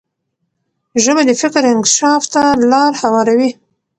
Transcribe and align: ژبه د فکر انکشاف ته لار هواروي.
ژبه 1.03 1.21
د 1.27 1.31
فکر 1.41 1.63
انکشاف 1.71 2.23
ته 2.33 2.41
لار 2.71 2.91
هواروي. 3.01 3.49